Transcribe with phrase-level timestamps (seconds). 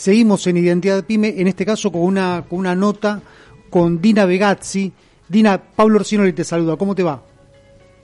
[0.00, 3.20] Seguimos en Identidad Pyme, en este caso con una, con una nota
[3.68, 4.90] con Dina Vegazzi.
[5.28, 7.22] Dina, Pablo Orsinoli te saluda, ¿cómo te va?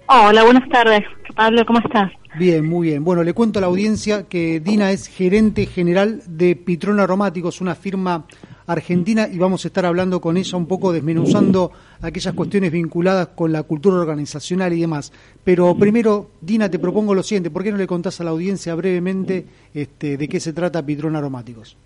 [0.06, 1.04] Hola, buenas tardes.
[1.34, 2.12] Pablo, ¿cómo estás?
[2.38, 3.02] Bien, muy bien.
[3.02, 7.74] Bueno, le cuento a la audiencia que Dina es gerente general de Pitrón Aromáticos, una
[7.74, 8.26] firma
[8.66, 11.72] argentina, y vamos a estar hablando con ella un poco, desmenuzando
[12.02, 15.14] aquellas cuestiones vinculadas con la cultura organizacional y demás.
[15.42, 18.74] Pero primero, Dina, te propongo lo siguiente, ¿por qué no le contás a la audiencia
[18.74, 21.78] brevemente este, de qué se trata Pitrón Aromáticos?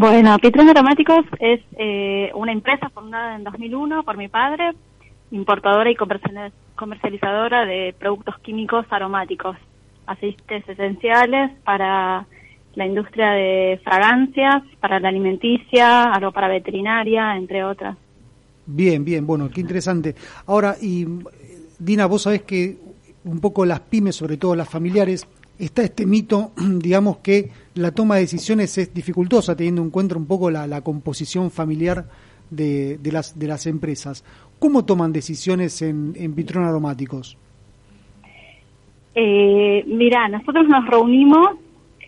[0.00, 4.70] Bueno, Pitrón Aromáticos es eh, una empresa fundada en 2001 por mi padre,
[5.32, 9.56] importadora y comercializadora de productos químicos aromáticos,
[10.06, 12.28] aceites esenciales para
[12.76, 17.96] la industria de fragancias, para la alimenticia, algo para veterinaria, entre otras.
[18.66, 20.14] Bien, bien, bueno, qué interesante.
[20.46, 21.08] Ahora, y
[21.76, 22.76] Dina, vos sabés que
[23.24, 25.26] un poco las pymes, sobre todo las familiares,
[25.58, 30.26] está este mito, digamos que la toma de decisiones es dificultosa, teniendo en cuenta un
[30.26, 32.06] poco la, composición familiar
[32.50, 34.24] de, las, de las empresas.
[34.58, 37.36] ¿Cómo toman decisiones en, en Pitrón Aromáticos?
[39.14, 41.56] Eh, mira, nosotros nos reunimos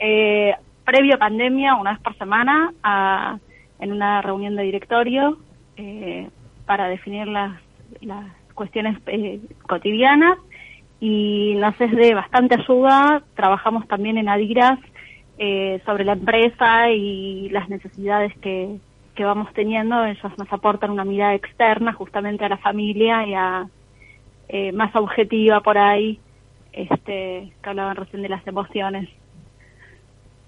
[0.00, 0.54] eh,
[0.84, 2.72] previo a pandemia, una vez por semana,
[3.78, 5.38] en una reunión de directorio
[5.76, 6.28] eh,
[6.66, 7.60] para definir las,
[8.00, 10.38] las cuestiones eh, cotidianas
[11.00, 13.22] y nos es de bastante ayuda.
[13.34, 14.78] Trabajamos también en Adiras
[15.38, 18.76] eh, sobre la empresa y las necesidades que,
[19.14, 20.04] que vamos teniendo.
[20.04, 23.68] Ellos nos aportan una mirada externa justamente a la familia y a
[24.48, 26.18] eh, más objetiva por ahí,
[26.72, 29.08] este, que hablaban recién de las emociones.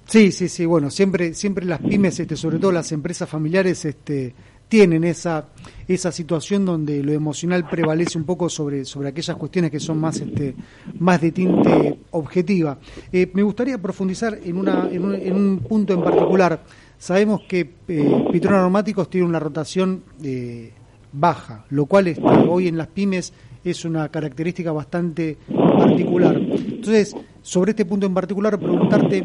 [0.07, 4.35] Sí, sí, sí, bueno, siempre, siempre las pymes, este, sobre todo las empresas familiares, este,
[4.69, 5.52] tienen esa,
[5.89, 10.21] esa situación donde lo emocional prevalece un poco sobre, sobre aquellas cuestiones que son más,
[10.21, 10.55] este,
[10.99, 12.79] más de tinte objetiva.
[13.13, 16.63] Eh, me gustaría profundizar en, una, en, un, punto en particular.
[16.99, 20.73] Sabemos que eh, Pitrón Aromáticos tiene una rotación eh,
[21.13, 23.33] baja, lo cual este, hoy en las pymes
[23.65, 25.37] es una característica bastante
[25.79, 26.37] particular.
[26.37, 29.23] Entonces, sobre este punto en particular, preguntarte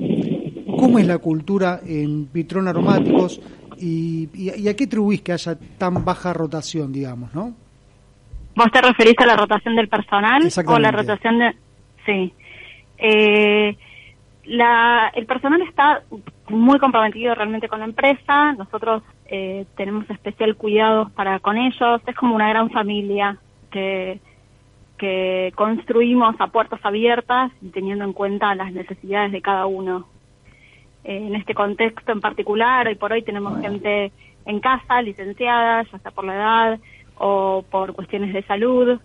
[0.77, 3.41] cómo es la cultura en Pitrón Aromáticos,
[3.79, 7.53] ¿Y, a qué atribuís que haya tan baja rotación, digamos, no?
[8.55, 11.55] ¿Vos te referís a la rotación del personal o la rotación de...?
[12.05, 12.33] Sí.
[12.97, 13.77] Eh,
[14.45, 16.01] la, el personal está
[16.49, 22.15] muy comprometido realmente con la empresa, nosotros eh, tenemos especial cuidado para con ellos, es
[22.15, 23.37] como una gran familia
[23.69, 24.19] que,
[24.97, 30.07] que construimos a puertas abiertas y teniendo en cuenta las necesidades de cada uno
[31.07, 34.11] en este contexto en particular, hoy por hoy tenemos gente
[34.45, 36.79] en casa, licenciada, ya sea por la edad
[37.17, 38.99] o por cuestiones de salud,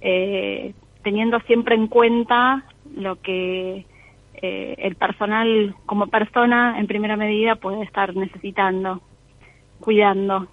[0.00, 2.64] eh, teniendo siempre en cuenta
[2.96, 3.86] lo que
[4.34, 9.02] eh, el personal como persona en primera medida puede estar necesitando,
[9.80, 10.46] cuidando.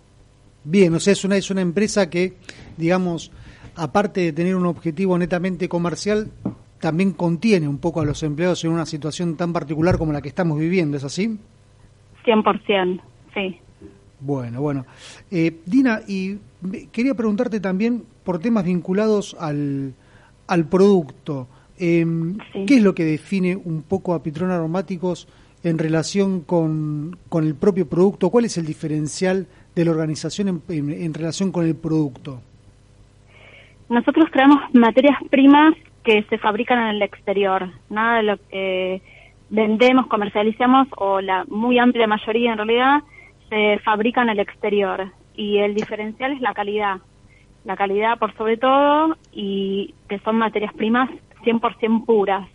[0.63, 2.33] Bien, o sea, es una, es una empresa que,
[2.78, 3.31] digamos,
[3.75, 6.31] aparte de tener un objetivo netamente comercial,
[6.79, 10.29] también contiene un poco a los empleados en una situación tan particular como la que
[10.29, 11.38] estamos viviendo, ¿es así?
[12.25, 13.01] 100%,
[13.34, 13.57] sí.
[14.19, 14.85] Bueno, bueno.
[15.31, 16.38] Eh, Dina, y
[16.91, 19.94] quería preguntarte también por temas vinculados al,
[20.47, 21.47] al producto.
[21.78, 25.28] Em, ¿Qué es lo que define un poco a Pitrón Aromáticos
[25.63, 28.29] en relación con, con, el propio producto?
[28.29, 32.41] ¿Cuál es el diferencial de la organización en relación con el producto?
[33.88, 35.73] Nosotros creamos materias primas
[36.03, 37.69] que se fabrican en el exterior.
[37.89, 39.01] Nada de lo que
[39.49, 43.03] vendemos, comercializamos, o la muy amplia mayoría en realidad,
[43.49, 45.11] se fabrica en el exterior.
[45.35, 46.97] Y el diferencial es la calidad.
[47.65, 51.09] La calidad por sobre todo y que son materias primas
[51.43, 52.47] 100% puras.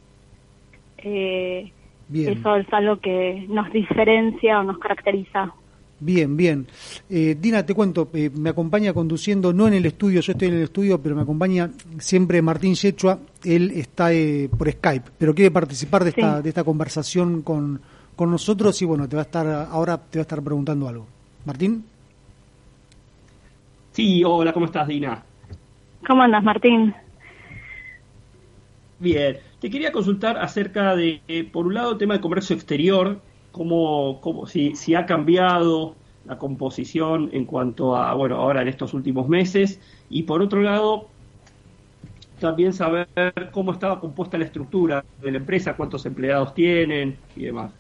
[0.99, 1.71] Eh,
[2.13, 5.53] eso es algo que nos diferencia o nos caracteriza.
[6.01, 6.67] Bien, bien.
[7.09, 10.55] Eh, Dina, te cuento, eh, me acompaña conduciendo, no en el estudio, yo estoy en
[10.55, 15.51] el estudio, pero me acompaña siempre Martín Yechua, él está eh, por Skype, pero quiere
[15.51, 17.81] participar de esta, de esta conversación con,
[18.17, 21.07] con nosotros y bueno, te va a estar, ahora te va a estar preguntando algo.
[21.45, 21.85] Martín.
[23.93, 25.23] Sí, hola, ¿cómo estás, Dina?
[26.07, 26.95] ¿Cómo andas, Martín?
[28.99, 31.21] Bien, te quería consultar acerca de,
[31.53, 33.21] por un lado, el tema de comercio exterior,
[33.53, 35.95] cómo, cómo si, si, ha cambiado
[36.25, 41.09] la composición en cuanto a, bueno, ahora en estos últimos meses, y por otro lado,
[42.41, 43.09] también saber
[43.53, 47.73] cómo estaba compuesta la estructura de la empresa, cuántos empleados tienen y demás.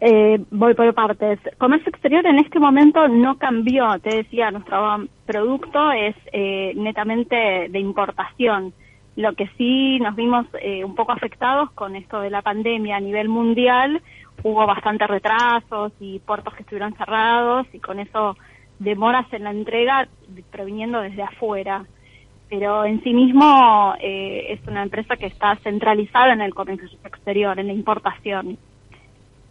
[0.00, 1.38] Eh, voy por partes.
[1.58, 7.78] Comercio exterior en este momento no cambió, te decía, nuestro producto es eh, netamente de
[7.78, 8.72] importación.
[9.14, 13.00] Lo que sí nos vimos eh, un poco afectados con esto de la pandemia a
[13.00, 14.02] nivel mundial
[14.42, 18.36] hubo bastantes retrasos y puertos que estuvieron cerrados y con eso
[18.78, 20.08] demoras en la entrega
[20.50, 21.84] proviniendo desde afuera.
[22.52, 27.58] Pero en sí mismo eh, es una empresa que está centralizada en el comercio exterior,
[27.58, 28.58] en la importación.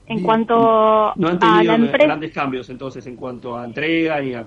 [0.06, 4.22] En cuanto no han tenido a la empresa, grandes cambios entonces en cuanto a entrega
[4.22, 4.46] y a,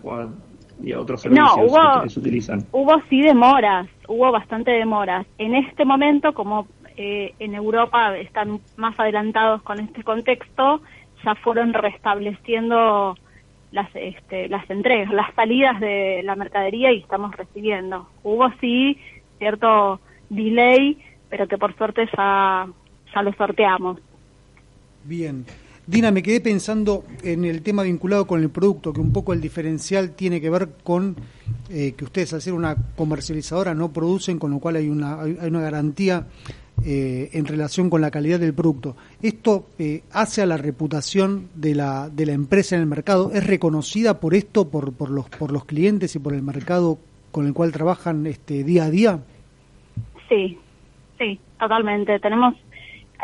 [0.80, 1.72] y a otros servicios
[2.04, 2.64] que se utilizan.
[2.70, 5.26] Hubo sí demoras, hubo bastante demoras.
[5.38, 10.80] En este momento, como eh, en Europa están más adelantados con este contexto,
[11.24, 13.16] ya fueron restableciendo
[13.74, 18.08] las, este, las entregas, las salidas de la mercadería y estamos recibiendo.
[18.22, 18.96] Hubo sí
[19.38, 20.00] cierto
[20.30, 20.96] delay,
[21.28, 22.68] pero que por suerte ya,
[23.12, 23.98] ya lo sorteamos.
[25.02, 25.44] Bien.
[25.86, 29.40] Dina, me quedé pensando en el tema vinculado con el producto, que un poco el
[29.40, 31.16] diferencial tiene que ver con
[31.68, 35.48] eh, que ustedes al ser una comercializadora no producen, con lo cual hay una, hay
[35.48, 36.26] una garantía
[36.84, 38.96] eh, en relación con la calidad del producto.
[39.22, 43.30] ¿Esto eh, hace a la reputación de la, de la empresa en el mercado?
[43.32, 46.98] ¿Es reconocida por esto, por, por, los, por los clientes y por el mercado
[47.30, 49.20] con el cual trabajan este, día a día?
[50.28, 50.58] Sí,
[51.18, 52.18] sí, totalmente.
[52.18, 52.54] Tenemos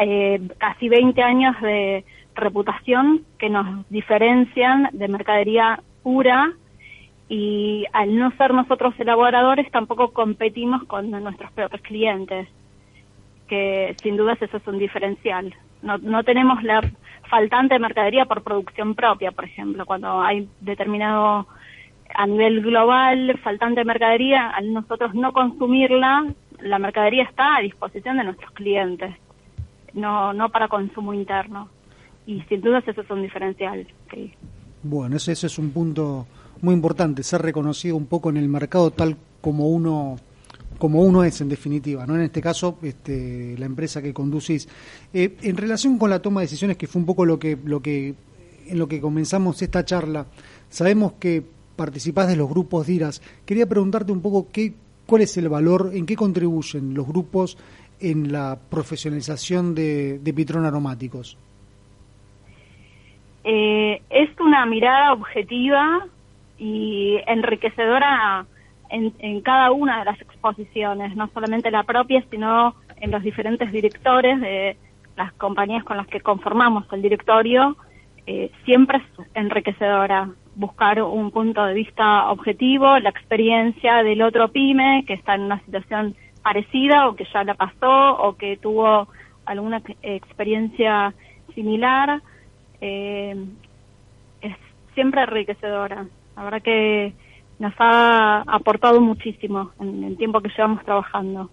[0.00, 2.04] eh, casi 20 años de
[2.34, 6.52] reputación que nos diferencian de mercadería pura
[7.28, 12.48] y al no ser nosotros elaboradores tampoco competimos con nuestros propios clientes
[13.50, 15.52] que sin dudas eso es un diferencial.
[15.82, 16.80] No, no tenemos la
[17.28, 21.46] faltante de mercadería por producción propia, por ejemplo, cuando hay determinado
[22.14, 26.26] a nivel global faltante de mercadería, al nosotros no consumirla,
[26.60, 29.14] la mercadería está a disposición de nuestros clientes,
[29.94, 31.68] no, no para consumo interno.
[32.26, 33.86] Y sin dudas eso es un diferencial.
[34.82, 36.26] Bueno, ese, ese es un punto
[36.62, 40.16] muy importante, ser reconocido un poco en el mercado tal como uno
[40.80, 42.16] como uno es en definitiva, ¿no?
[42.16, 44.66] En este caso, este, la empresa que conducís.
[45.12, 47.80] Eh, en relación con la toma de decisiones, que fue un poco lo que, lo
[47.80, 48.14] que,
[48.66, 50.26] en lo que comenzamos esta charla,
[50.70, 51.44] sabemos que
[51.76, 53.22] participás de los grupos DIRAS.
[53.44, 54.72] Quería preguntarte un poco qué,
[55.06, 57.58] cuál es el valor, en qué contribuyen los grupos
[58.00, 61.36] en la profesionalización de, de Pitrón Aromáticos.
[63.44, 66.06] Eh, es una mirada objetiva
[66.58, 68.46] y enriquecedora
[68.90, 74.40] en, cada una de las exposiciones, no solamente la propia, sino en los diferentes directores
[74.40, 74.76] de
[75.16, 77.76] las compañías con las que conformamos el directorio,
[78.26, 85.04] eh, siempre es enriquecedora buscar un punto de vista objetivo, la experiencia del otro pyme
[85.06, 89.08] que está en una situación parecida o que ya la pasó o que tuvo
[89.46, 91.14] alguna experiencia
[91.54, 92.20] similar.
[92.80, 93.36] Eh,
[94.42, 94.56] es
[94.94, 96.06] siempre enriquecedora.
[96.36, 97.12] La verdad que
[97.60, 101.50] nos ha aportado muchísimo en el tiempo que llevamos trabajando.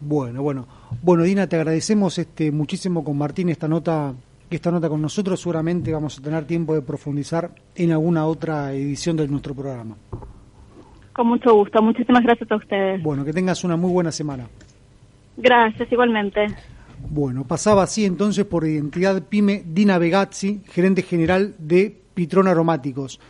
[0.00, 0.66] Bueno, bueno.
[1.02, 4.14] Bueno, Dina, te agradecemos este muchísimo compartir esta nota
[4.50, 5.40] esta nota con nosotros.
[5.40, 9.96] Seguramente vamos a tener tiempo de profundizar en alguna otra edición de nuestro programa.
[11.12, 11.82] Con mucho gusto.
[11.82, 13.02] Muchísimas gracias a ustedes.
[13.02, 14.46] Bueno, que tengas una muy buena semana.
[15.36, 16.46] Gracias, igualmente.
[17.10, 23.20] Bueno, pasaba así entonces por identidad PYME Dina Vegazzi, gerente general de Pitrón Aromáticos.